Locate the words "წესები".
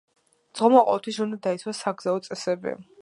2.29-2.75